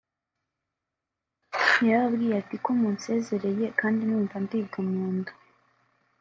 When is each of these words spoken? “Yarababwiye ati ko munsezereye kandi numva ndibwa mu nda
“Yarababwiye 1.87 2.35
ati 2.41 2.55
ko 2.63 2.69
munsezereye 2.79 3.65
kandi 3.79 4.01
numva 4.09 4.35
ndibwa 4.43 4.79
mu 4.91 5.03
nda 5.15 5.33